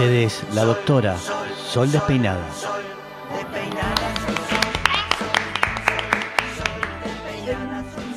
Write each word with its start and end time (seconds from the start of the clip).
ustedes, 0.00 0.42
la 0.54 0.64
doctora 0.64 1.14
Sol 1.68 1.92
Despeinada. 1.92 2.50
Sol 2.54 2.80
despeinada, 3.36 4.14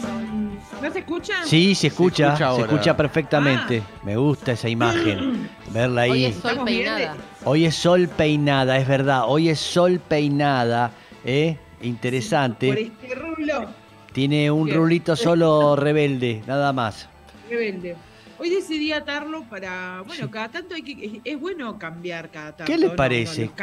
sol, 0.02 0.82
¿No 0.82 0.92
se 0.94 1.00
escucha? 1.00 1.34
Sí, 1.44 1.76
se 1.76 1.88
escucha, 1.88 2.38
se 2.38 2.62
escucha 2.62 2.96
perfectamente. 2.96 3.84
Me 4.04 4.16
gusta 4.16 4.54
esa 4.54 4.70
imagen, 4.70 5.50
verla 5.72 6.04
ahí. 6.04 6.12
Hoy 6.12 6.26
es 6.26 6.36
sol 6.38 6.62
peinada. 6.64 7.16
Hoy 7.44 7.66
es 7.66 7.76
sol 7.76 8.08
peinada, 8.08 8.78
es 8.78 8.88
verdad. 8.88 9.24
Hoy 9.28 9.50
es 9.50 9.60
sol 9.60 10.00
peinada, 10.00 10.92
¿eh? 11.26 11.58
Interesante. 11.82 12.68
Por 12.70 12.78
este 12.80 13.16
rulo 13.16 13.66
Tiene 14.14 14.50
un 14.50 14.72
rulito 14.72 15.18
solo 15.18 15.76
rebelde, 15.76 16.44
nada 16.48 16.72
más. 16.72 17.10
rebelde. 17.50 17.98
Hoy 18.40 18.50
decidí 18.50 18.92
atarlo 18.92 19.44
para, 19.44 20.02
bueno, 20.06 20.30
cada 20.32 20.50
tanto 20.50 20.76
hay 20.76 20.82
que, 20.82 21.22
es, 21.24 21.40
bueno 21.40 21.78
cambiar 21.78 22.32
cada 22.32 22.56
tanto. 22.56 22.72
¿Qué 22.72 22.78
le 22.78 22.90
parece? 22.90 23.46
No, 23.46 23.54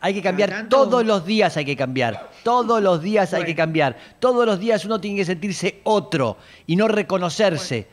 Hay 0.00 0.14
que 0.14 0.22
cambiar 0.22 0.50
tanto- 0.50 0.76
todos 0.84 1.04
los 1.06 1.24
días, 1.24 1.56
hay 1.56 1.64
que 1.64 1.76
cambiar. 1.76 2.30
Todos 2.44 2.82
los 2.82 3.02
días 3.02 3.32
hay 3.34 3.44
que 3.44 3.54
cambiar. 3.54 3.96
Todos 4.18 4.46
los 4.46 4.60
días 4.60 4.84
uno 4.84 5.00
tiene 5.00 5.16
que 5.18 5.24
sentirse 5.24 5.80
otro 5.84 6.36
y 6.66 6.76
no 6.76 6.88
reconocerse. 6.88 7.86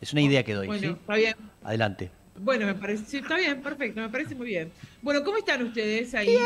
Es 0.00 0.12
una 0.12 0.22
idea 0.22 0.42
que 0.44 0.54
doy, 0.54 0.66
Bueno, 0.66 0.82
¿sí? 0.82 0.96
está 1.00 1.14
bien. 1.14 1.34
Adelante. 1.62 2.10
Bueno, 2.36 2.66
me 2.66 2.74
parece, 2.74 3.04
sí, 3.04 3.18
está 3.18 3.36
bien, 3.36 3.60
perfecto, 3.60 4.00
me 4.00 4.08
parece 4.08 4.34
muy 4.34 4.46
bien. 4.46 4.72
Bueno, 5.02 5.22
¿cómo 5.22 5.36
están 5.36 5.62
ustedes 5.62 6.14
ahí? 6.14 6.34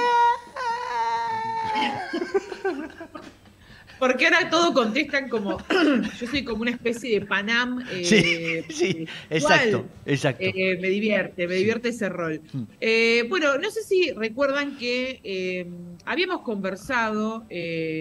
Porque 4.07 4.27
ahora 4.27 4.51
todo 4.51 4.75
contestan 4.75 5.31
como, 5.31 5.57
yo 6.21 6.27
soy 6.27 6.45
como 6.45 6.61
una 6.61 6.73
especie 6.73 7.19
de 7.19 7.25
Panam. 7.25 7.81
eh, 7.91 8.05
Sí, 8.05 8.75
sí, 8.75 9.07
exacto, 9.31 9.87
exacto. 10.05 10.45
Eh, 10.45 10.77
me 10.79 10.89
divierte, 10.89 11.49
me 11.49 11.55
divierte 11.55 11.89
ese 11.89 12.11
rol. 12.11 12.43
Mm. 12.53 12.63
Eh, 12.83 13.25
bueno, 13.31 13.57
no 13.57 13.71
sé 13.71 13.83
si 13.83 14.11
recuerdan 14.13 14.77
que 14.77 15.67
habíamos 16.05 16.43
conversado, 16.43 17.47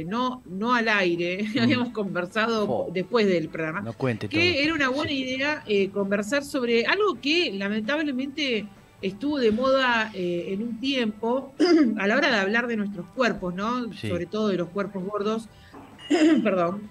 no, 0.07 0.43
no 0.45 0.73
al 0.73 0.89
aire, 0.89 1.45
habíamos 1.61 1.89
conversado 1.89 2.67
Mm. 2.67 2.69
Oh. 2.69 2.89
después 2.93 3.25
del 3.25 3.47
programa, 3.47 3.79
No 3.81 3.93
cuente 3.93 4.27
todo. 4.27 4.37
que 4.39 4.61
era 4.61 4.73
una 4.73 4.89
buena 4.89 5.11
idea 5.13 5.63
conversar 5.93 6.43
sobre 6.43 6.85
algo 6.85 7.17
que 7.21 7.51
lamentablemente 7.53 8.65
estuvo 9.01 9.37
de 9.37 9.51
moda 9.51 10.11
eh, 10.13 10.45
en 10.49 10.63
un 10.63 10.79
tiempo 10.79 11.53
a 11.97 12.07
la 12.07 12.15
hora 12.15 12.29
de 12.31 12.37
hablar 12.37 12.67
de 12.67 12.77
nuestros 12.77 13.05
cuerpos, 13.15 13.53
¿no? 13.53 13.91
Sí. 13.93 14.07
Sobre 14.09 14.25
todo 14.25 14.47
de 14.49 14.57
los 14.57 14.69
cuerpos 14.69 15.03
gordos. 15.03 15.47
Perdón. 16.43 16.89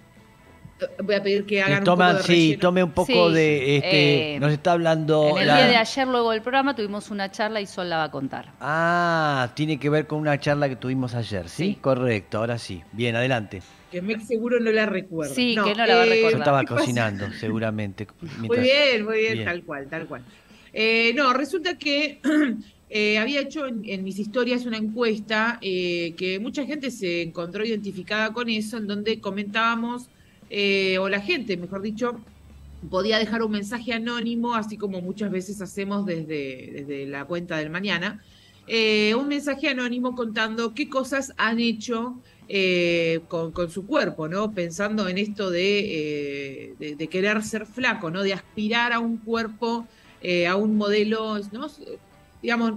Voy 1.04 1.14
a 1.14 1.22
pedir 1.22 1.46
que 1.46 1.62
hagan 1.62 1.78
un 1.78 1.84
toma- 1.84 2.06
poco 2.08 2.18
de 2.18 2.22
sí, 2.24 2.32
relleno. 2.32 2.60
tome 2.60 2.82
un 2.82 2.90
poco 2.90 3.28
Sí, 3.28 3.34
de 3.34 3.76
este. 3.76 4.34
eh, 4.34 4.40
nos 4.40 4.50
está 4.52 4.72
hablando. 4.72 5.28
En 5.36 5.42
el 5.42 5.46
la- 5.46 5.56
día 5.58 5.66
de 5.68 5.76
ayer, 5.76 6.08
luego 6.08 6.32
del 6.32 6.42
programa, 6.42 6.74
tuvimos 6.74 7.08
una 7.12 7.30
charla 7.30 7.60
y 7.60 7.66
Sol 7.66 7.88
la 7.88 7.98
va 7.98 8.04
a 8.04 8.10
contar. 8.10 8.48
Ah, 8.60 9.50
tiene 9.54 9.78
que 9.78 9.88
ver 9.90 10.08
con 10.08 10.18
una 10.18 10.40
charla 10.40 10.68
que 10.68 10.74
tuvimos 10.74 11.14
ayer, 11.14 11.48
¿sí? 11.48 11.64
Sí. 11.74 11.78
Correcto, 11.80 12.38
ahora 12.38 12.58
sí. 12.58 12.82
Bien, 12.90 13.14
adelante. 13.14 13.62
Que 13.92 14.02
me 14.02 14.18
seguro 14.24 14.58
no 14.58 14.72
la 14.72 14.86
recuerdo. 14.86 15.32
Sí, 15.32 15.54
que 15.54 15.72
no 15.74 15.86
la 15.86 15.94
va 15.94 16.02
a 16.02 16.06
eh, 16.06 16.10
recordar. 16.10 16.32
Yo 16.32 16.38
estaba 16.38 16.64
cocinando, 16.64 17.30
seguramente. 17.38 18.08
Muy 18.38 18.58
bien, 18.58 19.04
muy 19.04 19.18
bien, 19.18 19.32
Bien. 19.34 19.44
tal 19.44 19.62
cual, 19.62 19.86
tal 19.88 20.06
cual. 20.06 20.24
Eh, 20.72 21.12
no, 21.14 21.32
resulta 21.32 21.78
que 21.78 22.20
eh, 22.94 23.16
había 23.16 23.40
hecho 23.40 23.66
en, 23.66 24.04
mis 24.04 24.18
historias 24.18 24.66
una 24.66 24.76
encuesta 24.76 25.58
eh, 25.62 26.12
que 26.18 26.38
mucha 26.38 26.66
gente 26.66 26.90
se 26.90 27.22
encontró 27.22 27.64
identificada 27.64 28.34
con 28.34 28.50
eso, 28.50 28.76
en 28.76 28.86
donde 28.86 29.18
comentábamos, 29.18 30.10
eh, 30.50 30.98
o 30.98 31.08
la 31.08 31.22
gente, 31.22 31.56
mejor 31.56 31.80
dicho, 31.80 32.20
podía 32.90 33.18
dejar 33.18 33.42
un 33.42 33.52
mensaje 33.52 33.94
anónimo, 33.94 34.54
así 34.54 34.76
como 34.76 35.00
muchas 35.00 35.30
veces 35.30 35.62
hacemos 35.62 36.04
desde, 36.04 36.70
desde 36.70 37.06
la 37.06 37.24
cuenta 37.24 37.56
del 37.56 37.70
mañana, 37.70 38.22
un 38.68 39.26
mensaje 39.26 39.70
anónimo 39.70 40.14
contando 40.14 40.74
qué 40.74 40.90
cosas 40.90 41.32
han 41.38 41.60
hecho 41.60 42.20
con, 43.28 43.70
su 43.70 43.86
cuerpo, 43.86 44.28
¿no? 44.28 44.52
Pensando 44.52 45.08
en 45.08 45.16
esto 45.16 45.50
de, 45.50 46.74
de, 46.78 47.08
querer 47.08 47.42
ser 47.42 47.64
flaco, 47.64 48.10
¿no? 48.10 48.22
De 48.22 48.34
aspirar 48.34 48.92
a 48.92 48.98
un 48.98 49.16
cuerpo, 49.16 49.86
a 50.46 50.56
un 50.56 50.76
modelo, 50.76 51.38
¿no? 51.52 51.68
Digamos, 52.42 52.72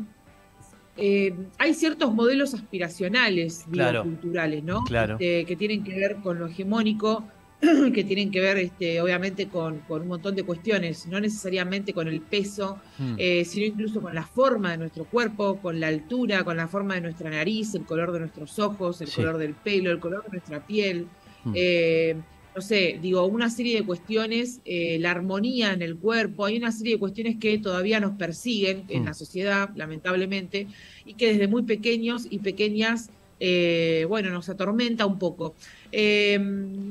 eh, 0.98 1.34
hay 1.58 1.74
ciertos 1.74 2.14
modelos 2.14 2.53
aspiracionales, 2.53 3.59
digo, 3.66 3.74
Claro. 3.74 4.03
culturales, 4.03 4.64
¿no? 4.64 4.81
Claro. 4.84 5.14
Este, 5.16 5.46
que 5.46 5.56
tienen 5.56 5.84
que 5.84 5.94
ver 5.96 6.18
con 6.24 6.40
lo 6.40 6.48
hegemónico, 6.48 7.26
que 7.94 8.03
tienen 8.03 8.31
que 8.31 8.40
ver, 8.42 8.58
este, 8.58 9.02
obviamente, 9.02 9.48
con, 9.48 9.80
con 9.88 10.03
un 10.03 10.08
montón 10.09 10.36
de 10.36 10.44
cuestiones, 10.44 11.08
no 11.08 11.20
necesariamente 11.20 11.94
con 11.94 12.08
el 12.08 12.22
peso, 12.22 12.80
Hmm. 12.98 13.16
eh, 13.18 13.44
sino 13.46 13.66
incluso 13.66 14.02
con 14.02 14.14
la 14.16 14.24
forma 14.26 14.72
de 14.72 14.78
nuestro 14.78 15.06
cuerpo, 15.06 15.58
con 15.58 15.80
la 15.80 15.88
altura, 15.88 16.44
con 16.44 16.56
la 16.58 16.68
forma 16.68 16.96
de 16.96 17.02
nuestra 17.02 17.30
nariz, 17.30 17.74
el 17.76 17.84
color 17.86 18.12
de 18.12 18.20
nuestros 18.20 18.58
ojos, 18.59 19.02
el 19.02 19.08
Sí. 19.08 19.18
color 19.18 19.38
del 19.38 19.53
pelo, 19.53 19.92
el 19.92 20.00
color 20.00 20.24
de 20.26 20.30
nuestra 20.32 20.66
piel. 20.66 21.08
Hmm. 21.44 21.52
eh, 21.56 22.16
no 22.56 22.62
sé, 22.62 23.00
digo, 23.02 23.26
una 23.26 23.50
serie 23.50 23.76
de 23.76 23.86
cuestiones, 23.86 24.62
eh, 24.64 24.98
la 25.00 25.12
armonía 25.12 25.74
en 25.74 25.82
el 25.82 25.98
cuerpo, 25.98 26.46
hay 26.46 26.56
una 26.58 26.72
serie 26.72 26.94
de 26.94 27.00
cuestiones 27.00 27.36
que 27.38 27.58
todavía 27.58 28.00
nos 28.00 28.14
persiguen 28.18 28.86
en 28.88 29.04
Hmm. 29.04 29.06
la 29.08 29.14
sociedad, 29.14 29.70
lamentablemente, 29.76 30.68
y 31.06 31.16
que 31.16 31.28
desde 31.34 31.48
muy 31.50 31.64
pequeños 31.64 32.28
y 32.30 32.40
pequeñas, 32.40 33.10
eh, 33.42 34.06
bueno, 34.08 34.30
nos 34.30 34.48
atormenta 34.48 35.06
un 35.06 35.20
poco. 35.20 35.56
Eh, 35.92 36.40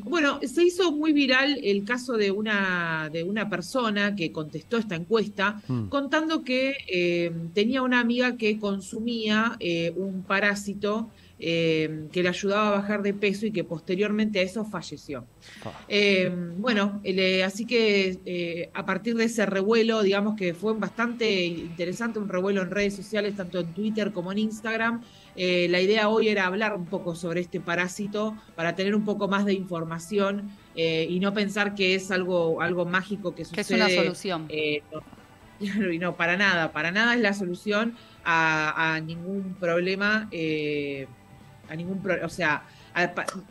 bueno, 0.04 0.38
se 0.42 0.64
hizo 0.64 0.92
muy 0.92 1.12
viral 1.14 1.58
el 1.62 1.84
caso 1.84 2.18
de 2.18 2.30
una, 2.30 3.08
de 3.10 3.22
una 3.22 3.48
persona 3.48 4.14
que 4.14 4.32
contestó 4.32 4.76
esta 4.76 4.94
encuesta, 4.96 5.62
Hmm. 5.66 5.88
contando 5.88 6.44
que 6.44 6.74
eh, 6.88 7.32
tenía 7.54 7.80
una 7.80 8.00
amiga 8.00 8.36
que 8.36 8.58
consumía 8.58 9.56
eh, 9.60 9.92
un 9.96 10.22
parásito 10.24 11.08
eh, 11.46 12.08
que 12.10 12.22
le 12.22 12.30
ayudaba 12.30 12.68
a 12.68 12.70
bajar 12.80 13.02
de 13.02 13.12
peso 13.12 13.44
y 13.44 13.52
que 13.52 13.64
posteriormente 13.64 14.40
a 14.40 14.42
eso 14.42 14.64
falleció. 14.64 15.26
Fa. 15.60 15.72
Eh, 15.88 16.32
bueno, 16.56 17.00
el, 17.04 17.42
así 17.42 17.66
que 17.66 18.18
eh, 18.24 18.70
a 18.72 18.86
partir 18.86 19.14
de 19.14 19.24
ese 19.24 19.44
revuelo, 19.44 20.02
digamos 20.02 20.36
que 20.36 20.54
fue 20.54 20.72
bastante 20.72 21.44
interesante, 21.44 22.18
un 22.18 22.30
revuelo 22.30 22.62
en 22.62 22.70
redes 22.70 22.96
sociales, 22.96 23.36
tanto 23.36 23.60
en 23.60 23.74
Twitter 23.74 24.12
como 24.12 24.32
en 24.32 24.38
Instagram. 24.38 25.02
Eh, 25.36 25.66
la 25.68 25.80
idea 25.80 26.08
hoy 26.08 26.28
era 26.28 26.46
hablar 26.46 26.74
un 26.74 26.86
poco 26.86 27.14
sobre 27.14 27.40
este 27.42 27.60
parásito 27.60 28.36
para 28.54 28.74
tener 28.74 28.94
un 28.94 29.04
poco 29.04 29.28
más 29.28 29.44
de 29.44 29.52
información 29.52 30.50
eh, 30.74 31.06
y 31.10 31.20
no 31.20 31.34
pensar 31.34 31.74
que 31.74 31.94
es 31.94 32.10
algo, 32.10 32.62
algo 32.62 32.86
mágico 32.86 33.34
que 33.34 33.42
Que 33.42 33.64
sucede. 33.64 33.64
es 33.64 33.70
una 33.70 33.88
solución. 33.90 34.46
Eh, 34.48 34.82
no, 34.92 35.00
claro, 35.58 35.92
y 35.92 35.98
no, 35.98 36.16
para 36.16 36.36
nada, 36.36 36.72
para 36.72 36.90
nada 36.90 37.14
es 37.14 37.20
la 37.20 37.34
solución 37.34 37.96
a, 38.24 38.94
a 38.94 39.00
ningún 39.00 39.56
problema, 39.58 40.28
eh, 40.30 41.06
a 41.68 41.76
ningún 41.76 41.98
pro- 42.00 42.24
o 42.24 42.28
sea, 42.28 42.62
a- 42.94 43.02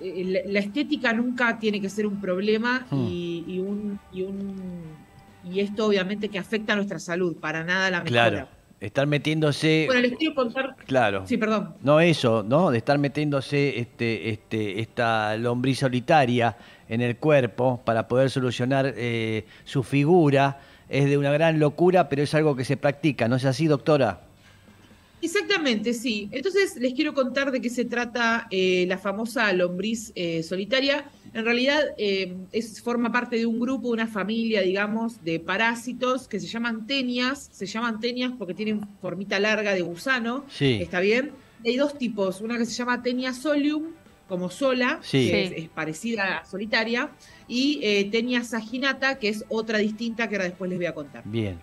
eh, 0.02 0.24
la, 0.26 0.40
la 0.52 0.60
estética 0.60 1.14
nunca 1.14 1.60
tiene 1.60 1.80
que 1.82 1.90
ser 1.90 2.06
un 2.08 2.20
problema 2.22 2.86
Hmm. 2.90 3.08
y, 3.10 3.44
y 3.48 3.60
un, 3.60 4.00
y 4.12 4.22
un 4.24 5.04
y 5.46 5.60
esto 5.60 5.88
obviamente 5.88 6.30
que 6.30 6.40
afecta 6.40 6.72
a 6.74 6.76
nuestra 6.78 7.00
salud, 7.00 7.36
para 7.38 7.64
nada 7.66 7.90
la 7.92 7.98
mejora. 8.04 8.30
Claro. 8.30 8.48
Estar 8.80 9.08
metiéndose. 9.08 9.84
Bueno, 9.88 10.02
les 10.02 10.18
quiero 10.18 10.36
contar, 10.36 10.76
Claro. 10.86 11.26
sí, 11.26 11.38
perdón, 11.38 11.76
No 11.84 12.00
eso, 12.02 12.44
¿no? 12.44 12.70
De 12.72 12.78
estar 12.80 12.98
metiéndose 12.98 13.80
este, 13.80 14.30
este, 14.30 14.80
esta 14.82 15.38
lombriz 15.38 15.80
solitaria 15.80 16.58
en 16.90 17.00
el 17.02 17.16
cuerpo 17.18 17.82
para 17.86 18.08
poder 18.10 18.30
solucionar 18.30 18.94
eh, 18.98 19.46
su 19.64 19.84
figura 19.84 20.60
es 20.90 21.06
de 21.10 21.18
una 21.18 21.32
gran 21.32 21.60
locura, 21.60 22.10
pero 22.10 22.24
es 22.24 22.34
algo 22.36 22.56
que 22.58 22.66
se 22.66 22.76
practica, 22.78 23.28
¿no 23.30 23.38
es 23.38 23.46
así, 23.46 23.68
doctora? 23.68 24.22
Exactamente, 25.24 25.94
sí. 25.94 26.28
Entonces 26.32 26.76
les 26.76 26.94
quiero 26.94 27.14
contar 27.14 27.52
de 27.52 27.62
qué 27.62 27.70
se 27.70 27.86
trata 27.86 28.48
eh, 28.52 28.86
la 28.90 28.98
famosa 28.98 29.52
lombriz 29.54 30.12
eh, 30.16 30.44
solitaria. 30.44 31.06
En 31.34 31.46
realidad 31.46 31.82
eh, 31.98 32.36
es, 32.52 32.82
forma 32.82 33.12
parte 33.12 33.38
de 33.38 33.46
un 33.46 33.60
grupo, 33.60 33.88
una 33.88 34.06
familia, 34.06 34.62
digamos, 34.62 35.24
de 35.24 35.40
parásitos 35.40 36.28
que 36.28 36.40
se 36.40 36.48
llaman 36.48 36.86
tenias. 36.86 37.50
Se 37.54 37.66
llaman 37.66 38.00
tenias 38.02 38.34
porque 38.38 38.54
tienen 38.54 38.82
formita 39.02 39.40
larga 39.40 39.74
de 39.74 39.82
gusano. 39.82 40.46
Sí. 40.50 40.80
¿Está 40.82 41.00
bien? 41.00 41.32
Hay 41.66 41.78
dos 41.78 41.98
tipos. 41.98 42.42
Una 42.42 42.58
que 42.58 42.66
se 42.66 42.74
llama 42.74 43.02
tenia 43.02 43.34
solium, 43.34 43.94
como 44.28 44.50
sola, 44.50 45.00
Sí. 45.02 45.30
que 45.32 45.48
Sí. 45.48 45.54
es, 45.56 45.64
es 45.64 45.70
parecida 45.70 46.40
a 46.40 46.46
solitaria. 46.46 47.12
Y 47.48 47.80
eh, 47.82 48.10
tenia 48.12 48.44
saginata, 48.44 49.18
que 49.20 49.30
es 49.30 49.46
otra 49.48 49.78
distinta 49.78 50.28
que 50.28 50.36
ahora 50.36 50.50
después 50.50 50.70
les 50.70 50.78
voy 50.78 50.86
a 50.88 50.94
contar. 50.94 51.24
Bien. 51.26 51.58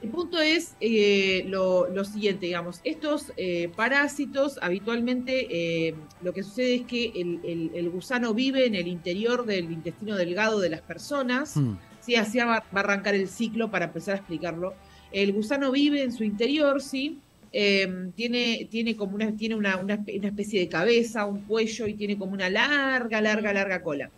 El 0.00 0.10
punto 0.10 0.40
es 0.40 0.76
eh, 0.80 1.42
lo, 1.48 1.88
lo 1.88 2.04
siguiente, 2.04 2.46
digamos, 2.46 2.80
estos 2.84 3.32
eh, 3.36 3.68
parásitos 3.74 4.56
habitualmente 4.62 5.48
eh, 5.88 5.94
lo 6.22 6.32
que 6.32 6.44
sucede 6.44 6.76
es 6.76 6.82
que 6.82 7.06
el, 7.16 7.40
el- 7.42 7.70
el 7.74 7.90
gusano 7.90 8.32
vive 8.32 8.64
en 8.66 8.76
el 8.76 8.86
interior 8.86 9.44
del 9.44 9.72
intestino 9.72 10.14
delgado 10.14 10.60
de 10.60 10.70
las 10.70 10.82
personas, 10.82 11.56
Hmm. 11.56 11.74
sí, 12.00 12.14
así 12.14 12.38
va, 12.38 12.44
va 12.46 12.62
a 12.72 12.80
arrancar 12.80 13.14
el 13.16 13.28
ciclo 13.28 13.70
para 13.72 13.86
empezar 13.86 14.14
a 14.14 14.18
explicarlo. 14.18 14.74
El 15.10 15.32
gusano 15.32 15.72
vive 15.72 16.02
en 16.04 16.12
su 16.12 16.22
interior, 16.22 16.80
sí, 16.80 17.18
eh, 17.52 17.88
tiene, 18.14 18.68
tiene 18.70 18.94
como 18.94 19.16
una, 19.16 19.34
tiene 19.36 19.56
una, 19.56 19.78
una 19.78 19.94
especie 19.94 20.60
de 20.60 20.68
cabeza, 20.68 21.24
un 21.26 21.40
cuello 21.42 21.86
y 21.88 21.94
tiene 21.94 22.16
como 22.16 22.32
una 22.34 22.48
larga, 22.50 23.20
larga, 23.20 23.52
larga 23.52 23.82
cola. 23.82 24.10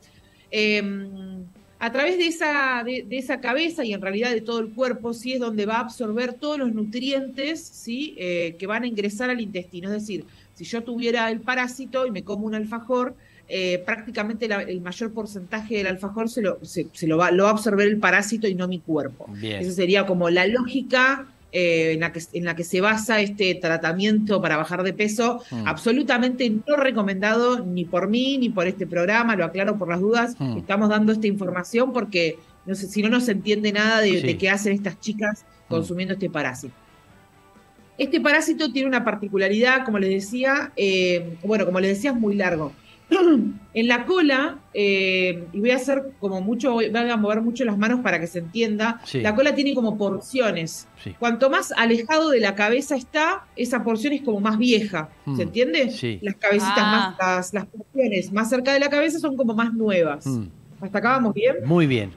Eh, 0.50 0.82
a 1.80 1.90
través 1.90 2.18
de 2.18 2.26
esa, 2.26 2.82
de, 2.84 3.02
de 3.08 3.18
esa 3.18 3.40
cabeza 3.40 3.84
y 3.84 3.92
en 3.94 4.00
realidad 4.02 4.30
de 4.30 4.40
todo 4.42 4.60
el 4.60 4.68
cuerpo, 4.68 5.12
sí 5.14 5.32
es 5.32 5.40
donde 5.40 5.66
va 5.66 5.76
a 5.76 5.80
absorber 5.80 6.34
todos 6.34 6.58
los 6.58 6.72
nutrientes 6.72 7.60
¿sí? 7.60 8.14
Eh, 8.18 8.54
que 8.58 8.66
van 8.66 8.82
a 8.84 8.86
ingresar 8.86 9.30
al 9.30 9.40
intestino. 9.40 9.88
Es 9.88 10.00
decir, 10.02 10.24
si 10.54 10.64
yo 10.64 10.82
tuviera 10.82 11.30
el 11.30 11.40
parásito 11.40 12.06
y 12.06 12.10
me 12.10 12.22
como 12.22 12.46
un 12.46 12.54
alfajor, 12.54 13.14
eh, 13.48 13.82
prácticamente 13.84 14.46
la- 14.46 14.62
el 14.62 14.80
mayor 14.80 15.12
porcentaje 15.12 15.78
del 15.78 15.86
alfajor 15.88 16.28
se, 16.28 16.42
lo, 16.42 16.58
se, 16.64 16.86
se 16.92 17.06
lo, 17.08 17.16
va, 17.16 17.30
lo 17.32 17.44
va 17.44 17.48
a 17.50 17.52
absorber 17.52 17.88
el 17.88 17.96
parásito 17.98 18.46
y 18.46 18.54
no 18.54 18.68
mi 18.68 18.78
cuerpo. 18.78 19.26
Bien. 19.40 19.60
Esa 19.62 19.72
sería 19.72 20.06
como 20.06 20.30
la 20.30 20.46
lógica 20.46 21.26
eh, 21.52 21.92
en, 21.94 22.00
la 22.00 22.12
que, 22.12 22.20
en 22.32 22.44
la 22.44 22.54
que 22.54 22.64
se 22.64 22.80
basa 22.80 23.20
este 23.20 23.54
tratamiento 23.54 24.40
para 24.40 24.56
bajar 24.56 24.82
de 24.82 24.92
peso. 24.92 25.42
Mm. 25.50 25.66
Absolutamente 25.66 26.50
no 26.50 26.76
recomendado 26.76 27.64
ni 27.64 27.84
por 27.84 28.08
mí 28.08 28.38
ni 28.38 28.50
por 28.50 28.66
este 28.66 28.86
programa, 28.86 29.36
lo 29.36 29.44
aclaro 29.44 29.78
por 29.78 29.88
las 29.88 30.00
dudas. 30.00 30.36
Mm. 30.38 30.58
Estamos 30.58 30.88
dando 30.88 31.12
esta 31.12 31.26
información 31.26 31.92
porque 31.92 32.38
no 32.66 32.74
sé, 32.74 32.86
si 32.88 33.02
no, 33.02 33.08
no 33.08 33.20
se 33.20 33.32
entiende 33.32 33.72
nada 33.72 34.00
de, 34.00 34.20
Sí. 34.20 34.26
de 34.26 34.38
qué 34.38 34.50
hacen 34.50 34.72
estas 34.72 35.00
chicas 35.00 35.44
consumiendo 35.68 36.14
este 36.14 36.28
parásito. 36.30 36.74
Este 37.98 38.20
parásito 38.20 38.72
tiene 38.72 38.88
una 38.88 39.04
particularidad, 39.04 39.84
como 39.84 39.98
les 39.98 40.10
decía, 40.10 40.72
eh, 40.76 41.36
bueno, 41.42 41.66
como 41.66 41.80
les 41.80 41.96
decía, 41.96 42.12
es 42.12 42.16
muy 42.16 42.34
largo. 42.34 42.72
en 43.74 43.88
la 43.88 44.04
cola, 44.06 44.58
eh, 44.74 45.44
y 45.52 45.60
voy 45.60 45.70
a 45.70 45.76
hacer 45.76 46.12
como 46.20 46.40
mucho, 46.40 46.72
voy 46.74 46.90
a 46.94 47.16
mover 47.16 47.40
mucho 47.42 47.64
las 47.64 47.76
manos 47.76 48.00
para 48.00 48.20
que 48.20 48.26
se 48.26 48.38
entienda, 48.40 49.00
Sí. 49.04 49.20
la 49.20 49.34
cola 49.34 49.54
tiene 49.54 49.74
como 49.74 49.98
porciones. 49.98 50.86
Sí. 51.02 51.14
Cuanto 51.18 51.50
más 51.50 51.72
alejado 51.76 52.30
de 52.30 52.40
la 52.40 52.54
cabeza 52.54 52.96
está, 52.96 53.44
esa 53.56 53.82
porción 53.84 54.12
es 54.12 54.22
como 54.22 54.40
más 54.40 54.58
vieja. 54.58 55.08
Mm. 55.26 55.36
¿Se 55.36 55.42
entiende? 55.42 55.90
Sí. 55.90 56.18
Las 56.22 56.36
cabecitas 56.36 56.74
Ah. 56.78 57.14
más, 57.18 57.18
las, 57.18 57.54
las 57.54 57.66
porciones 57.66 58.32
más 58.32 58.48
cerca 58.48 58.72
de 58.72 58.80
la 58.80 58.88
cabeza 58.90 59.18
son 59.18 59.36
como 59.36 59.54
más 59.54 59.72
nuevas. 59.74 60.26
Mm. 60.26 60.44
¿Hasta 60.80 60.98
acá 60.98 61.10
vamos 61.10 61.34
bien? 61.34 61.56
Muy 61.64 61.86
bien. 61.86 62.10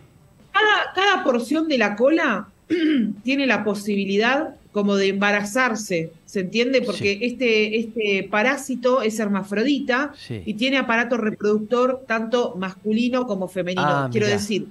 Cada, 0.51 0.93
cada 0.93 1.23
porción 1.23 1.67
de 1.67 1.77
la 1.79 1.95
cola 1.95 2.47
tiene 3.23 3.45
la 3.47 3.63
posibilidad 3.63 4.55
como 4.73 4.95
de 4.97 5.07
embarazarse, 5.09 6.11
¿se 6.25 6.41
entiende? 6.41 6.81
Porque 6.81 7.13
Sí. 7.17 7.19
este, 7.21 7.77
este 7.79 8.27
parásito 8.29 9.01
es 9.03 9.19
hermafrodita 9.19 10.13
Sí. 10.17 10.41
y 10.45 10.55
tiene 10.55 10.77
aparato 10.77 11.15
reproductor 11.15 12.03
tanto 12.07 12.55
masculino 12.57 13.25
como 13.27 13.47
femenino. 13.47 13.83
Ah, 13.85 14.09
Quiero 14.11 14.25
mirá. 14.27 14.37
decir, 14.37 14.65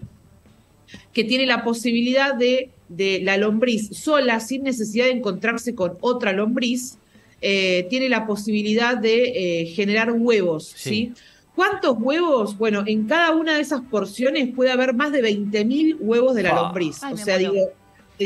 que 1.15 1.25
tiene 1.25 1.47
la 1.47 1.65
posibilidad 1.65 2.35
de, 2.35 2.71
de 2.89 3.21
la 3.23 3.37
lombriz 3.39 3.89
sola, 3.97 4.41
sin 4.41 4.65
necesidad 4.65 5.07
de 5.07 5.13
encontrarse 5.13 5.75
con 5.75 5.93
otra 6.01 6.33
lombriz, 6.33 6.99
eh, 7.41 7.87
tiene 7.89 8.09
la 8.09 8.27
posibilidad 8.27 8.97
de 8.97 9.63
eh, 9.63 9.67
generar 9.67 10.13
huevos, 10.13 10.75
Sí. 10.77 10.91
¿sí? 10.91 11.13
¿Cuántos 11.55 11.97
huevos? 12.01 12.57
Bueno, 12.57 12.83
en 12.87 13.07
cada 13.07 13.33
una 13.33 13.55
de 13.55 13.61
esas 13.61 13.83
porciones 13.83 14.49
puede 14.55 14.71
haber 14.73 14.95
más 14.95 15.13
de 15.13 15.21
20.000 15.23 15.97
huevos 16.01 16.35
de 16.35 16.43
la 16.45 16.55
lombriz. 16.55 17.03
Ay, 17.03 17.13
o 17.15 17.17
sea, 17.19 17.37
digo, 17.37 17.53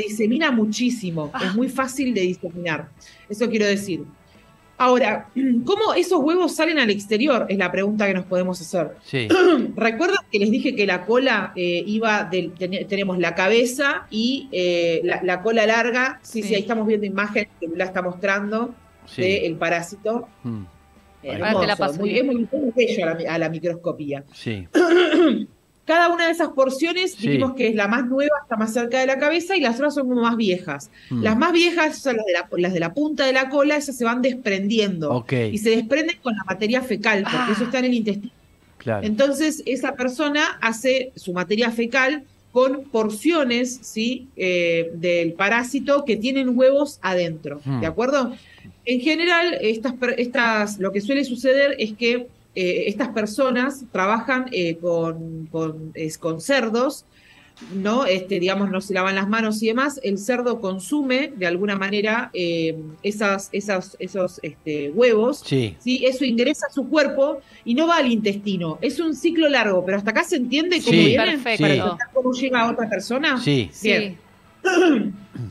se 0.02 0.08
disemina 0.08 0.50
muchísimo. 0.50 1.30
Ah. 1.32 1.44
Es 1.46 1.54
muy 1.54 1.68
fácil 1.68 2.12
de 2.14 2.20
diseminar. 2.22 2.88
Eso 3.28 3.48
quiero 3.48 3.66
decir. 3.66 4.02
Ahora, 4.78 5.28
¿cómo 5.64 5.94
esos 5.94 6.20
huevos 6.22 6.54
salen 6.54 6.78
al 6.78 6.90
exterior? 6.90 7.46
Es 7.48 7.56
la 7.56 7.72
pregunta 7.72 8.06
que 8.06 8.14
nos 8.14 8.26
podemos 8.26 8.60
hacer. 8.60 8.90
Sí. 9.04 9.26
¿Recuerdan 9.76 10.18
que 10.30 10.38
les 10.38 10.50
dije 10.50 10.74
que 10.74 10.86
la 10.86 11.06
cola 11.06 11.52
eh, 11.56 11.82
iba 11.86 12.24
del, 12.24 12.52
ten- 12.52 12.86
tenemos 12.86 13.18
la 13.18 13.34
cabeza 13.34 14.06
y 14.10 14.48
eh, 14.52 15.00
la, 15.04 15.22
la 15.22 15.40
cola 15.42 15.64
larga? 15.66 16.20
Sí, 16.22 16.42
sí, 16.42 16.48
Sí. 16.48 16.54
ahí 16.56 16.60
estamos 16.60 16.86
viendo 16.86 17.06
imagen 17.06 17.48
que 17.58 17.68
la 17.74 17.84
está 17.84 18.02
mostrando 18.02 18.74
Sí. 19.06 19.22
del 19.22 19.54
parásito. 19.56 20.28
Mm. 20.42 20.64
Ahora 21.24 21.38
te 21.38 21.38
la 21.38 21.46
hermoso, 21.72 21.76
paso 21.78 22.00
muy, 22.00 22.18
es 22.18 22.24
muy, 22.24 22.34
muy 22.36 22.72
bello 22.76 23.06
a 23.06 23.14
la, 23.14 23.34
a 23.34 23.38
la 23.38 23.48
microscopía. 23.48 24.24
Sí. 24.34 24.66
Cada 25.86 26.08
una 26.12 26.26
de 26.26 26.32
esas 26.32 26.48
porciones 26.48 27.12
Sí. 27.12 27.28
dijimos 27.28 27.54
que 27.54 27.68
es 27.68 27.74
la 27.74 27.88
más 27.88 28.04
nueva, 28.06 28.32
está 28.42 28.56
más 28.56 28.72
cerca 28.74 28.98
de 29.00 29.06
la 29.06 29.18
cabeza 29.18 29.56
y 29.56 29.60
las 29.60 29.76
otras 29.76 29.94
son 29.94 30.08
como 30.08 30.20
más 30.20 30.36
viejas. 30.36 30.90
Mm. 31.10 31.22
Las 31.22 31.38
más 31.38 31.52
viejas 31.52 31.98
son 31.98 32.16
las 32.16 32.26
de, 32.26 32.32
la, 32.32 32.48
las 32.58 32.72
de 32.74 32.80
la 32.80 32.92
punta 32.92 33.24
de 33.24 33.32
la 33.32 33.48
cola, 33.48 33.76
esas 33.76 33.96
se 33.96 34.04
van 34.04 34.20
desprendiendo. 34.20 35.24
Y 35.52 35.58
se 35.58 35.70
desprenden 35.70 36.16
con 36.22 36.34
la 36.36 36.44
materia 36.44 36.82
fecal, 36.82 37.22
porque 37.22 37.36
Ah. 37.38 37.48
eso 37.52 37.64
está 37.64 37.78
en 37.78 37.84
el 37.86 37.94
intestino. 37.94 38.32
Claro. 38.78 39.06
Entonces, 39.06 39.62
esa 39.66 39.94
persona 39.94 40.58
hace 40.60 41.12
su 41.16 41.32
materia 41.32 41.70
fecal 41.70 42.24
con 42.52 42.84
porciones 42.84 43.78
¿sí? 43.82 44.28
Eh, 44.36 44.90
del 44.94 45.34
parásito 45.34 46.04
que 46.04 46.16
tienen 46.16 46.56
huevos 46.58 46.98
adentro. 47.02 47.60
¿De 47.80 47.86
acuerdo? 47.86 48.34
En 48.84 49.00
general, 49.00 49.58
estas, 49.60 49.94
estas, 50.16 50.78
lo 50.78 50.90
que 50.92 51.00
suele 51.00 51.24
suceder 51.24 51.74
es 51.78 51.92
que 51.94 52.28
eh, 52.56 52.84
estas 52.88 53.08
personas 53.10 53.84
trabajan 53.92 54.46
eh, 54.50 54.76
con, 54.78 55.46
con, 55.46 55.92
es- 55.94 56.18
con 56.18 56.40
cerdos, 56.40 57.04
¿no? 57.74 58.04
Este, 58.04 58.38
digamos, 58.38 58.70
no 58.70 58.80
se 58.82 58.92
lavan 58.92 59.14
las 59.14 59.28
manos 59.28 59.62
y 59.62 59.68
demás. 59.68 59.98
El 60.02 60.18
cerdo 60.18 60.60
consume 60.60 61.32
de 61.36 61.46
alguna 61.46 61.74
manera 61.76 62.28
eh, 62.34 62.76
esas, 63.02 63.48
esas, 63.52 63.96
esos 63.98 64.40
este, 64.42 64.90
huevos. 64.90 65.42
Sí. 65.46 65.74
¿sí? 65.78 66.04
Eso 66.04 66.24
ingresa 66.26 66.66
a 66.68 66.72
su 66.72 66.86
cuerpo 66.88 67.40
y 67.64 67.72
no 67.74 67.86
va 67.86 67.96
al 67.96 68.10
intestino. 68.12 68.78
Es 68.82 69.00
un 69.00 69.14
ciclo 69.16 69.48
largo, 69.48 69.84
pero 69.86 69.96
hasta 69.96 70.10
acá 70.10 70.22
se 70.24 70.36
entiende 70.36 70.80
cómo 70.84 70.90
Sí, 70.98 71.06
viene 71.06 71.38
perfecto. 71.38 71.96
para 71.96 72.10
cómo 72.12 72.32
llega 72.32 72.60
a 72.60 72.70
otra 72.70 72.88
persona. 72.90 73.38
Sí. 73.40 73.70
Sí. 73.72 73.88
Bien. 73.88 74.18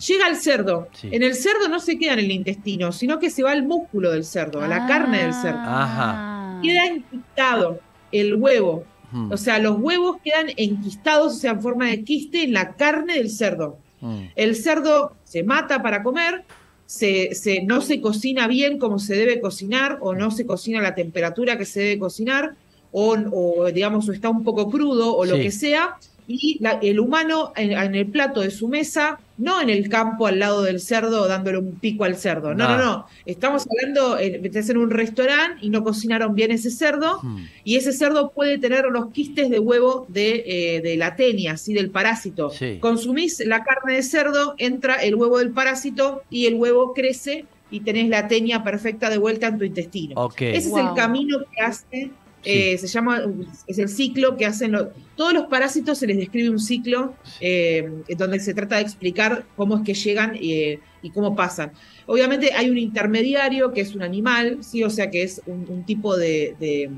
Llega 0.07 0.25
al 0.27 0.35
cerdo. 0.35 0.89
Sí. 0.93 1.09
En 1.11 1.23
el 1.23 1.35
cerdo 1.35 1.69
no 1.69 1.79
se 1.79 1.97
queda 1.97 2.13
en 2.13 2.19
el 2.19 2.31
intestino, 2.31 2.91
sino 2.91 3.17
que 3.17 3.29
se 3.29 3.43
va 3.43 3.51
al 3.51 3.63
músculo 3.63 4.11
del 4.11 4.25
cerdo, 4.25 4.61
a 4.61 4.67
la 4.67 4.85
carne 4.87 5.23
del 5.23 5.33
cerdo. 5.33 5.57
Ah. 5.61 6.34
Queda 6.67 6.85
enquistado 6.87 7.79
el 8.11 8.35
huevo. 8.35 8.83
Mm. 9.11 9.31
O 9.31 9.37
sea, 9.37 9.59
los 9.59 9.77
huevos 9.79 10.17
quedan 10.23 10.47
enquistados, 10.57 11.33
o 11.35 11.37
sea, 11.37 11.51
en 11.51 11.61
forma 11.61 11.87
de 11.87 12.03
quiste 12.03 12.43
en 12.43 12.53
la 12.53 12.73
carne 12.75 13.15
del 13.15 13.29
cerdo. 13.29 13.77
Mm. 14.01 14.23
El 14.35 14.55
cerdo 14.55 15.13
se 15.23 15.43
mata 15.43 15.81
para 15.81 16.03
comer, 16.03 16.43
se, 16.85 17.33
se- 17.35 17.63
no 17.63 17.81
se 17.81 18.01
cocina 18.01 18.47
bien 18.47 18.77
como 18.77 18.99
se 18.99 19.15
debe 19.15 19.39
cocinar, 19.39 19.97
o 20.01 20.13
no 20.13 20.31
se 20.31 20.45
cocina 20.45 20.79
a 20.79 20.83
la 20.83 20.95
temperatura 20.95 21.57
que 21.57 21.65
se 21.65 21.79
debe 21.81 21.99
cocinar, 21.99 22.55
o, 22.91 23.15
o, 23.31 23.65
digamos, 23.71 24.07
o 24.07 24.11
está 24.13 24.29
un 24.29 24.43
poco 24.43 24.69
crudo, 24.69 25.15
o 25.15 25.25
lo 25.25 25.35
que 25.35 25.51
sea, 25.51 25.97
y 26.27 26.57
la- 26.59 26.79
el 26.81 26.99
humano 26.99 27.53
en, 27.55 27.71
en 27.73 27.95
el 27.95 28.07
plato 28.07 28.41
de 28.41 28.49
su 28.51 28.67
mesa, 28.67 29.19
no 29.37 29.61
en 29.61 29.69
el 29.69 29.89
campo 29.89 30.27
al 30.27 30.39
lado 30.39 30.63
del 30.63 30.79
cerdo 30.79 31.27
dándole 31.27 31.57
un 31.59 31.73
pico 31.79 32.03
al 32.03 32.15
cerdo. 32.15 32.55
No, 32.55 32.67
no, 32.67 32.77
No. 32.77 32.83
no. 32.83 33.05
Estamos 33.25 33.65
hablando, 33.69 34.17
eh, 34.17 34.39
estás 34.43 34.69
en 34.69 34.77
un 34.77 34.89
restaurante 34.89 35.59
y 35.61 35.69
no 35.69 35.83
cocinaron 35.83 36.33
bien 36.33 36.51
ese 36.51 36.71
cerdo, 36.71 37.19
Mm. 37.21 37.43
y 37.63 37.75
ese 37.75 37.91
cerdo 37.91 38.31
puede 38.31 38.57
tener 38.57 38.85
los 38.85 39.11
quistes 39.11 39.49
de 39.49 39.59
huevo 39.59 40.05
de, 40.09 40.43
eh, 40.45 40.81
de 40.81 40.97
la 40.97 41.15
tenia, 41.15 41.57
¿sí? 41.57 41.73
del 41.73 41.89
parásito. 41.91 42.49
Sí. 42.49 42.77
Consumís 42.79 43.43
la 43.45 43.63
carne 43.63 43.95
de 43.95 44.03
cerdo, 44.03 44.55
entra 44.57 44.95
el 44.95 45.15
huevo 45.15 45.37
del 45.39 45.51
parásito 45.51 46.23
y 46.29 46.45
el 46.47 46.55
huevo 46.55 46.93
crece 46.93 47.45
y 47.71 47.81
tenés 47.81 48.09
la 48.09 48.27
tenia 48.27 48.63
perfecta 48.63 49.09
de 49.09 49.17
vuelta 49.17 49.47
en 49.47 49.57
tu 49.57 49.65
intestino. 49.65 50.29
Ese 50.37 50.57
es 50.69 50.73
el 50.77 50.93
camino 50.95 51.39
que 51.53 51.61
hace, 51.61 52.11
eh, 52.45 52.77
se 52.77 52.87
llama, 52.87 53.21
es 53.67 53.79
el 53.79 53.89
ciclo 53.89 54.37
que 54.37 54.45
hacen 54.45 54.71
los, 54.71 54.87
todos 55.15 55.33
los 55.33 55.45
parásitos 55.47 55.97
se 55.97 56.07
les 56.07 56.17
describe 56.17 56.49
un 56.49 56.59
ciclo 56.59 57.15
eh, 57.41 57.89
donde 58.17 58.39
se 58.39 58.53
trata 58.53 58.75
de 58.77 58.83
explicar 58.83 59.45
cómo 59.55 59.77
es 59.77 59.83
que 59.83 59.93
llegan 59.93 60.35
eh, 60.41 60.79
y 61.01 61.09
cómo 61.11 61.35
pasan. 61.35 61.71
Obviamente 62.05 62.53
hay 62.53 62.69
un 62.69 62.77
intermediario 62.77 63.71
que 63.73 63.81
es 63.81 63.95
un 63.95 64.01
animal, 64.03 64.59
sí, 64.63 64.83
o 64.83 64.89
sea 64.89 65.09
que 65.09 65.23
es 65.23 65.41
un, 65.45 65.65
un 65.69 65.85
tipo 65.85 66.15
de, 66.15 66.55
de- 66.59 66.89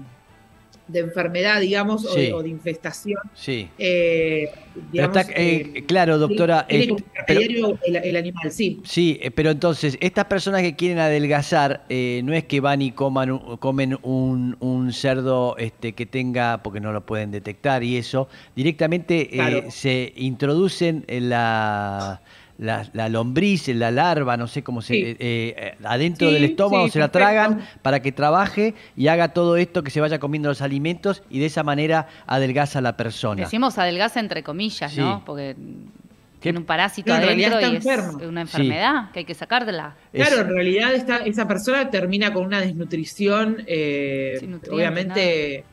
de 0.87 0.99
enfermedad, 0.99 1.59
digamos, 1.59 2.05
o, 2.05 2.15
de, 2.15 2.33
o 2.33 2.41
de 2.41 2.49
infestación. 2.49 3.19
Sí. 3.33 3.69
eh, 3.77 4.49
Pero 4.73 4.85
digamos, 4.91 5.17
está, 5.17 5.31
eh, 5.33 5.71
eh, 5.75 5.85
claro, 5.85 6.17
doctora. 6.17 6.65
tiene 6.67 6.85
eh, 6.85 6.95
pero- 7.27 7.77
el, 7.85 7.95
el 7.97 8.15
animal, 8.15 8.51
sí. 8.51 8.79
Sí, 8.83 9.19
pero 9.35 9.51
entonces, 9.51 9.97
estas 10.01 10.25
personas 10.25 10.61
que 10.61 10.75
quieren 10.75 10.99
adelgazar, 10.99 11.83
eh, 11.89 12.21
no 12.23 12.33
es 12.33 12.45
que 12.45 12.59
van 12.61 12.81
y 12.81 12.91
coman, 12.91 13.31
un- 13.31 13.57
comen 13.57 13.97
un, 14.01 14.55
un 14.59 14.93
cerdo 14.93 15.55
este, 15.57 15.93
que 15.93 16.05
tenga, 16.05 16.63
porque 16.63 16.79
no 16.79 16.91
lo 16.91 17.05
pueden 17.05 17.31
detectar 17.31 17.83
y 17.83 17.97
eso, 17.97 18.29
directamente 18.55 19.27
Claro. 19.31 19.63
se 19.69 20.13
introducen 20.15 21.03
en 21.07 21.29
la, 21.29 22.21
la, 22.57 22.87
la 22.93 23.07
lombriz, 23.09 23.67
la 23.67 23.91
larva, 23.91 24.35
no 24.37 24.47
sé 24.47 24.63
cómo 24.63 24.81
se... 24.81 24.93
Sí. 24.95 25.01
eh, 25.03 25.15
eh, 25.19 25.75
adentro 25.83 26.27
Sí, 26.29 26.33
del 26.33 26.43
estómago 26.45 26.85
sí, 26.85 26.91
se 26.93 26.99
la 26.99 27.11
perfecto. 27.11 27.33
tragan 27.33 27.61
para 27.81 28.01
que 28.01 28.11
trabaje 28.11 28.73
y 28.95 29.07
haga 29.09 29.29
todo 29.29 29.57
esto, 29.57 29.83
que 29.83 29.91
se 29.91 30.01
vaya 30.01 30.17
comiendo 30.19 30.49
los 30.49 30.61
alimentos 30.61 31.21
y 31.29 31.39
de 31.39 31.45
esa 31.45 31.63
manera 31.63 32.07
adelgaza 32.25 32.79
a 32.79 32.81
la 32.81 32.97
persona. 32.97 33.43
Decimos 33.43 33.77
adelgaza 33.77 34.19
entre 34.19 34.41
comillas, 34.43 34.91
Sí. 34.91 34.99
¿no? 34.99 35.23
Porque 35.25 35.55
¿Qué? 35.55 36.41
tiene 36.51 36.59
un 36.59 36.65
parásito 36.65 37.11
No, 37.11 37.17
en 37.19 37.25
realidad 37.25 37.53
adentro 37.53 37.73
y 37.73 37.77
está 37.77 37.93
es 37.93 37.99
enfermo. 37.99 38.27
una 38.29 38.41
enfermedad 38.41 39.11
que 39.11 39.19
hay 39.19 39.25
que 39.25 39.33
sacarla. 39.35 39.95
Es- 40.13 40.27
Claro, 40.27 40.41
en 40.41 40.49
realidad 40.55 40.93
esta, 40.93 41.17
esa 41.17 41.47
persona 41.47 41.89
termina 41.91 42.33
con 42.33 42.45
una 42.45 42.59
desnutrición, 42.61 43.57
eh, 43.67 44.39
obviamente, 44.71 45.63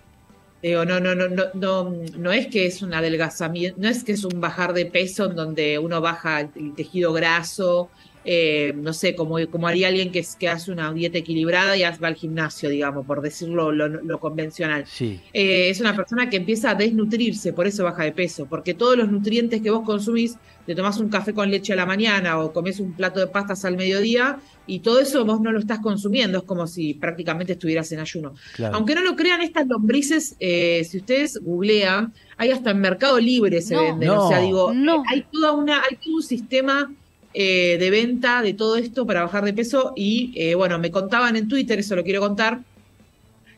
digo, 0.68 0.84
no, 0.84 1.00
no, 1.00 1.14
no, 1.14 1.28
no, 1.28 1.44
no, 1.54 1.94
no 2.16 2.32
es 2.32 2.46
que 2.46 2.66
es 2.66 2.82
un 2.82 2.94
adelgazamiento, 2.94 3.80
no 3.80 3.88
es 3.88 4.04
que 4.04 4.12
es 4.12 4.24
un 4.24 4.40
bajar 4.40 4.72
de 4.72 4.86
peso 4.86 5.26
en 5.26 5.36
donde 5.36 5.78
uno 5.78 6.00
baja 6.00 6.40
el, 6.40 6.50
el 6.56 6.74
tejido 6.74 7.12
graso 7.12 7.90
eh, 8.24 8.72
no 8.76 8.92
sé, 8.92 9.14
como, 9.14 9.36
como 9.50 9.66
haría 9.68 9.88
alguien 9.88 10.10
que, 10.12 10.20
es- 10.20 10.36
que 10.36 10.48
hace 10.48 10.72
una 10.72 10.92
dieta 10.92 11.18
equilibrada 11.18 11.76
y 11.76 11.82
va 11.82 12.08
al 12.08 12.14
gimnasio, 12.14 12.68
digamos, 12.70 13.06
por 13.06 13.20
decirlo 13.20 13.70
lo, 13.72 13.88
lo 13.88 14.20
convencional. 14.20 14.84
Sí. 14.86 15.20
Eh, 15.32 15.68
es 15.70 15.80
una 15.80 15.94
persona 15.94 16.30
que 16.30 16.36
empieza 16.36 16.70
a 16.70 16.74
desnutrirse, 16.74 17.52
por 17.52 17.66
eso 17.66 17.84
baja 17.84 18.04
de 18.04 18.12
peso, 18.12 18.46
porque 18.46 18.74
todos 18.74 18.96
los 18.96 19.10
nutrientes 19.10 19.60
que 19.60 19.70
vos 19.70 19.84
consumís, 19.84 20.36
te 20.66 20.74
tomás 20.74 20.98
un 20.98 21.10
café 21.10 21.34
con 21.34 21.50
leche 21.50 21.74
a 21.74 21.76
la 21.76 21.84
mañana 21.84 22.38
o 22.40 22.50
comés 22.52 22.80
un 22.80 22.94
plato 22.94 23.20
de 23.20 23.26
pastas 23.26 23.66
al 23.66 23.76
mediodía 23.76 24.38
y 24.66 24.78
todo 24.78 24.98
eso 24.98 25.22
vos 25.26 25.38
no 25.42 25.52
lo 25.52 25.58
estás 25.58 25.80
consumiendo, 25.80 26.38
es 26.38 26.44
como 26.44 26.66
si 26.66 26.94
prácticamente 26.94 27.52
estuvieras 27.52 27.92
en 27.92 28.00
ayuno. 28.00 28.32
Claro. 28.54 28.76
Aunque 28.76 28.94
no 28.94 29.02
lo 29.02 29.14
crean, 29.14 29.42
estas 29.42 29.66
lombrices, 29.66 30.36
eh, 30.40 30.82
si 30.88 30.96
ustedes 30.96 31.38
googlean, 31.42 32.14
hay 32.38 32.50
hasta 32.50 32.70
en 32.70 32.80
Mercado 32.80 33.20
Libre 33.20 33.60
se 33.60 33.74
No. 33.74 33.82
venden. 33.82 34.08
No. 34.08 34.24
O 34.24 34.28
sea, 34.30 34.38
digo, 34.40 34.72
No. 34.72 35.02
hay 35.10 35.26
toda 35.30 35.52
una, 35.52 35.82
hay 35.82 35.96
todo 36.02 36.16
un 36.16 36.22
sistema 36.22 36.90
eh, 37.34 37.76
de 37.78 37.90
venta 37.90 38.40
de 38.42 38.54
todo 38.54 38.76
esto 38.76 39.06
para 39.06 39.22
bajar 39.22 39.44
de 39.44 39.52
peso. 39.52 39.92
Y 39.96 40.32
eh, 40.36 40.54
bueno, 40.54 40.78
me 40.78 40.90
contaban 40.90 41.36
en 41.36 41.48
Twitter, 41.48 41.78
eso 41.78 41.96
lo 41.96 42.04
quiero 42.04 42.20
contar, 42.20 42.60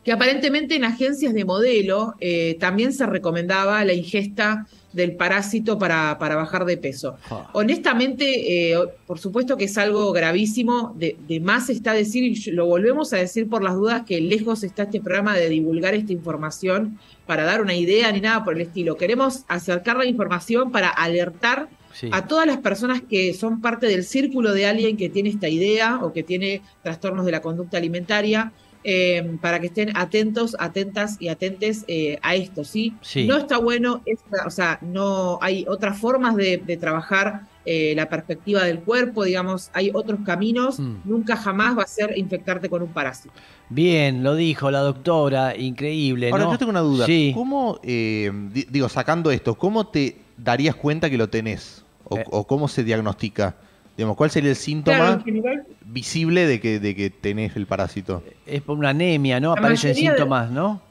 que 0.03 0.13
aparentemente 0.13 0.77
en 0.77 0.85
agencias 0.85 1.35
de 1.35 1.45
modelo 1.45 2.15
eh, 2.21 2.57
también 2.61 2.93
se 2.93 3.07
recomendaba 3.07 3.85
la 3.85 3.93
ingesta 3.93 4.67
del 4.93 5.15
parásito 5.17 5.79
para, 5.79 6.17
para 6.19 6.37
bajar 6.37 6.65
de 6.65 6.79
peso. 6.79 7.17
Honestamente, 7.53 8.71
eh, 8.73 8.79
por 9.07 9.19
supuesto 9.19 9.57
que 9.59 9.65
es 9.65 9.77
algo 9.77 10.11
gravísimo, 10.13 10.95
de, 10.97 11.17
de 11.29 11.39
más 11.41 11.69
está 11.69 11.93
decir, 11.93 12.25
y 12.25 12.51
lo 12.53 12.65
volvemos 12.65 13.13
a 13.13 13.19
decir 13.19 13.47
por 13.47 13.63
las 13.63 13.75
dudas, 13.75 14.05
que 14.07 14.21
lejos 14.23 14.63
está 14.63 14.85
este 14.85 15.01
programa 15.01 15.37
de 15.37 15.51
divulgar 15.51 15.95
esta 15.95 16.13
información 16.13 16.99
para 17.27 17.45
dar 17.45 17.61
una 17.61 17.75
idea 17.75 18.11
ni 18.11 18.21
nada 18.21 18.43
por 18.43 18.55
el 18.55 18.63
estilo. 18.63 18.97
Queremos 18.97 19.45
acercar 19.49 19.99
la 19.99 20.07
información 20.07 20.73
para 20.73 20.89
alertar 20.89 21.69
Sí. 21.99 22.11
a 22.13 22.27
todas 22.27 22.47
las 22.47 22.59
personas 22.59 23.01
que 23.09 23.33
son 23.33 23.61
parte 23.63 23.87
del 23.87 24.05
círculo 24.05 24.53
de 24.53 24.67
alguien 24.67 24.97
que 24.99 25.09
tiene 25.09 25.31
esta 25.31 25.49
idea 25.49 25.99
o 26.03 26.13
que 26.13 26.23
tiene 26.23 26.61
trastornos 26.83 27.25
de 27.25 27.33
la 27.33 27.41
conducta 27.41 27.79
alimentaria, 27.79 28.53
eh, 28.89 29.37
para 29.41 29.59
que 29.59 29.67
estén 29.67 29.97
atentos, 29.97 30.55
atentas 30.61 31.17
y 31.19 31.27
atentes 31.29 31.85
eh, 31.89 32.19
a 32.23 32.37
esto, 32.37 32.63
¿sí? 32.63 32.95
Sí. 33.01 33.27
No 33.27 33.37
está 33.37 33.59
bueno, 33.59 34.01
es- 34.07 34.21
o 34.47 34.51
sea, 34.51 34.79
no 34.81 35.39
hay 35.41 35.65
otras 35.69 35.99
formas 35.99 36.37
de, 36.37 36.59
de 36.59 36.77
trabajar 36.77 37.41
eh, 37.69 37.95
la 37.97 38.09
perspectiva 38.09 38.63
del 38.63 38.79
cuerpo, 38.79 39.25
digamos, 39.25 39.71
hay 39.73 39.91
otros 39.93 40.21
caminos, 40.25 40.79
Mm. 40.79 40.99
nunca 41.05 41.37
jamás 41.37 41.77
va 41.77 41.83
a 41.83 41.87
ser 41.89 42.17
infectarte 42.17 42.69
con 42.69 42.81
un 42.83 42.93
parásito. 42.93 43.35
Bien, 43.71 44.23
lo 44.23 44.37
dijo 44.37 44.71
la 44.71 44.81
doctora, 44.81 45.57
increíble, 45.57 46.31
Ahora, 46.31 46.45
¿no? 46.45 46.53
yo 46.53 46.59
tengo 46.59 46.71
una 46.71 46.81
duda. 46.81 47.07
Sí. 47.07 47.33
¿Cómo, 47.35 47.81
eh, 47.83 48.31
di- 48.53 48.67
digo, 48.71 48.89
sacando 48.89 49.33
esto, 49.33 49.57
cómo 49.57 49.89
te 49.89 50.19
darías 50.37 50.77
cuenta 50.77 51.11
que 51.11 51.17
lo 51.19 51.29
tenés? 51.29 51.83
¿O, 52.09 52.17
Eh. 52.19 52.25
o 52.31 52.47
cómo 52.47 52.69
se 52.69 52.85
diagnostica? 52.85 53.55
Digamos, 53.97 54.17
¿cuál 54.17 54.31
sería 54.31 54.51
el 54.51 54.57
síntoma 54.57 54.97
Claro, 54.99 55.13
en 55.15 55.25
general, 55.25 55.67
visible 55.87 56.47
de 56.47 56.61
que, 56.61 56.79
de 56.81 56.95
que 56.95 57.11
tenés 57.11 57.57
el 57.57 57.67
parásito? 57.67 58.23
Es 58.47 58.61
por 58.63 58.77
una 58.79 58.91
anemia, 58.91 59.41
¿no? 59.41 59.55
La 59.55 59.61
Aparecen 59.61 59.91
de- 59.91 60.01
síntomas, 60.01 60.51
¿no? 60.51 60.83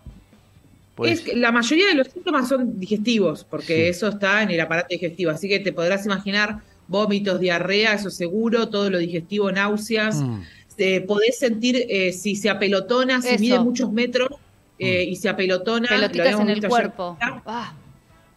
Pues, 0.95 1.11
Es 1.19 1.21
que 1.21 1.35
la 1.35 1.51
mayoría 1.51 1.87
de 1.87 1.93
los 1.95 2.07
síntomas 2.07 2.47
son 2.47 2.79
digestivos, 2.79 3.43
porque 3.43 3.75
Sí. 3.75 3.81
eso 3.89 4.07
está 4.07 4.41
en 4.43 4.51
el 4.51 4.59
aparato 4.61 4.87
digestivo. 4.89 5.31
Así 5.31 5.47
que 5.49 5.59
te 5.59 5.73
podrás 5.73 6.05
imaginar 6.05 6.59
vómitos, 6.87 7.39
diarrea, 7.39 7.93
eso 7.93 8.09
seguro, 8.09 8.69
todo 8.69 8.89
lo 8.89 8.97
digestivo, 8.97 9.51
náuseas. 9.51 10.21
mm, 10.21 10.41
Eh, 10.77 10.99
podés 11.01 11.39
sentir 11.39 11.77
si 11.87 12.11
si 12.11 12.35
se 12.35 12.49
apelotona, 12.49 13.21
si 13.21 13.29
Eso. 13.29 13.39
mide 13.39 13.59
muchos 13.59 13.93
metros 13.93 14.27
eh, 14.77 15.05
y 15.05 15.15
se 15.15 15.29
apelotona. 15.29 15.87
lo 15.89 15.95
Pelotitas 16.11 16.37
en 16.41 16.49
el 16.49 16.67
cuerpo. 16.67 17.17
Ah, 17.21 17.73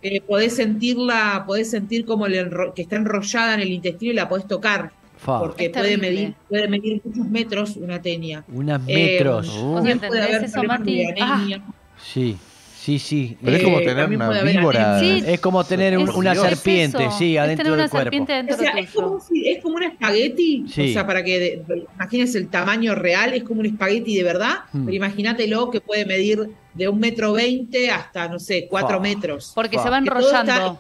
Eh, 0.03 0.21
podés 0.21 0.55
sentirla, 0.55 1.43
podés 1.47 1.71
sentir 1.71 2.05
como 2.05 2.29
le 2.29 2.41
enro- 2.47 2.73
que 2.75 2.83
está 2.83 2.97
enrollada 2.97 3.55
en 3.55 3.61
el 3.61 3.73
intestino 3.73 4.13
y 4.13 4.15
la 4.15 4.29
podés 4.29 4.47
tocar, 4.47 4.93
porque 5.25 5.71
puede 5.71 5.97
medir, 5.99 6.35
puede 6.49 6.69
medir 6.69 7.01
muchos 7.05 7.27
metros 7.29 7.77
una 7.77 8.01
tenia. 8.01 8.45
unos 8.49 8.81
Eh, 8.87 9.17
metros. 9.19 9.49
Uh. 9.49 9.63
¿Vos 9.63 9.75
También 9.77 9.99
puede 9.99 10.23
haber 10.23 10.45
eso, 10.45 10.53
problemas 10.53 10.79
Mati? 10.81 10.97
de 10.99 11.07
anemia. 11.23 11.63
Sí, 12.01 12.37
sí, 12.89 12.99
sí. 12.99 13.37
Pero 13.43 13.57
es 13.57 13.61
Eh, 13.63 13.65
como 13.65 13.79
tener 13.81 13.97
también 13.97 14.23
una 14.23 14.43
víbora. 14.43 15.01
Sí. 15.01 15.23
Es 15.27 15.41
como 15.41 15.63
tener 15.65 15.99
un- 15.99 16.09
Es- 16.09 16.15
una 16.15 16.33
es 16.33 16.41
serpiente, 16.41 17.11
sí, 17.19 17.37
es 17.37 17.43
adentro 17.43 17.65
tener 17.65 17.73
una 17.75 17.83
del 17.83 17.91
cuerpo. 17.91 18.05
serpiente 18.05 18.33
O 18.55 18.57
sea, 18.57 18.75
de 18.75 18.81
es 18.81 18.91
como, 18.91 19.07
un, 19.09 19.21
es 19.45 19.63
como 19.63 19.75
un 19.77 19.83
espagueti, 19.83 20.65
Sí. 20.69 20.91
o 20.91 20.93
sea, 20.95 21.07
para 21.07 21.23
que 21.23 21.39
de- 21.39 21.85
imagines 21.97 22.35
el 22.35 22.49
tamaño 22.49 22.95
real, 22.95 23.35
es 23.35 23.43
como 23.43 23.61
un 23.61 23.67
espagueti 23.67 24.17
de 24.17 24.23
verdad, 24.23 24.61
Hmm. 24.73 24.85
pero 24.87 24.97
imagínatelo 24.97 25.71
que 25.71 25.81
puede 25.83 26.07
medir 26.07 26.49
de 26.75 26.89
un 26.89 26.99
metro 26.99 27.33
veinte 27.35 27.91
hasta, 27.91 28.29
no 28.29 28.39
sé, 28.39 28.67
cuatro 28.71 28.97
Fa. 28.97 29.03
metros. 29.03 29.53
Porque 29.55 29.77
Fa. 29.77 29.83
se 29.83 29.91
va 29.91 30.01
Que 30.03 30.09
todo 30.09 30.19
está- 30.21 30.41
enrollando. 30.41 30.79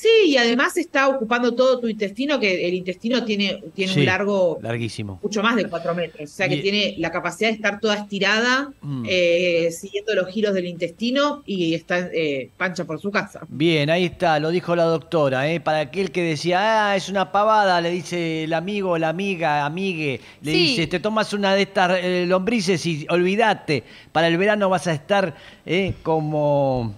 Sí, 0.00 0.08
y 0.30 0.36
además 0.36 0.76
está 0.76 1.08
ocupando 1.08 1.54
todo 1.54 1.78
tu 1.80 1.88
intestino, 1.88 2.38
que 2.40 2.66
el 2.68 2.74
intestino 2.74 3.24
tiene, 3.24 3.62
tiene 3.74 3.92
Sí, 3.92 4.00
un 4.00 4.06
largo 4.06 4.58
Larguísimo. 4.62 5.18
mucho 5.22 5.42
más 5.42 5.56
de 5.56 5.66
cuatro 5.66 5.94
metros, 5.94 6.30
o 6.30 6.34
sea 6.34 6.48
que 6.48 6.56
tiene 6.58 6.94
la 6.98 7.10
capacidad 7.10 7.48
de 7.50 7.54
estar 7.56 7.80
toda 7.80 7.96
estirada, 7.96 8.72
Mm. 8.80 9.04
eh, 9.08 9.68
siguiendo 9.72 10.14
los 10.14 10.28
giros 10.28 10.54
del 10.54 10.66
intestino 10.66 11.42
y 11.46 11.74
está 11.74 12.08
eh, 12.12 12.50
pancha 12.56 12.84
por 12.84 13.00
su 13.00 13.10
casa. 13.10 13.40
Bien, 13.48 13.90
ahí 13.90 14.04
está, 14.06 14.38
lo 14.38 14.50
dijo 14.50 14.74
la 14.76 14.84
doctora, 14.84 15.50
¿eh? 15.50 15.60
Para 15.60 15.80
aquel 15.80 16.10
que 16.10 16.22
decía, 16.22 16.90
ah, 16.90 16.96
es 16.96 17.08
una 17.08 17.30
pavada, 17.32 17.80
le 17.80 17.90
dice 17.90 18.44
el 18.44 18.52
amigo, 18.54 18.96
la 18.98 19.08
amiga, 19.10 19.64
amigue, 19.66 20.20
le 20.42 20.52
Sí. 20.52 20.58
dice, 20.58 20.86
te 20.86 21.00
tomas 21.00 21.32
una 21.32 21.54
de 21.54 21.62
estas 21.62 21.98
eh, 22.02 22.24
lombrices 22.26 22.84
y 22.86 23.06
olvídate, 23.10 23.84
para 24.12 24.28
el 24.28 24.36
verano 24.38 24.68
vas 24.68 24.86
a 24.86 24.92
estar 24.92 25.34
eh, 25.66 25.94
como, 26.02 26.94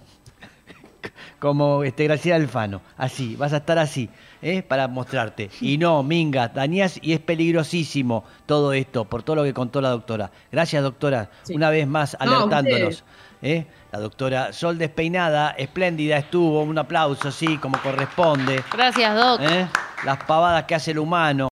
como 1.38 1.84
este, 1.84 2.04
Graciela 2.04 2.36
Alfano, 2.36 2.80
así, 2.96 3.36
vas 3.36 3.52
a 3.52 3.58
estar 3.58 3.78
así, 3.78 4.08
¿eh? 4.42 4.62
para 4.62 4.88
mostrarte. 4.88 5.50
Y 5.60 5.78
no, 5.78 6.02
minga, 6.02 6.48
dañás 6.48 6.98
y 7.02 7.12
es 7.12 7.20
peligrosísimo 7.20 8.24
todo 8.46 8.72
esto, 8.72 9.04
por 9.04 9.22
todo 9.22 9.36
lo 9.36 9.44
que 9.44 9.54
contó 9.54 9.80
la 9.80 9.90
doctora. 9.90 10.30
Gracias, 10.50 10.82
doctora, 10.82 11.30
Sí. 11.42 11.54
una 11.54 11.70
vez 11.70 11.86
más 11.86 12.16
alertándonos. 12.18 13.04
¿eh? 13.42 13.66
La 13.92 13.98
doctora 13.98 14.52
Sol 14.52 14.78
Despeinada, 14.78 15.50
espléndida 15.50 16.16
estuvo, 16.16 16.62
un 16.62 16.78
aplauso, 16.78 17.30
sí, 17.30 17.58
como 17.58 17.78
corresponde. 17.82 18.62
Gracias, 18.72 19.14
Doc. 19.14 19.40
¿eh? 19.42 19.66
Las 20.04 20.18
pavadas 20.24 20.64
que 20.64 20.74
hace 20.74 20.92
el 20.92 20.98
humano. 20.98 21.40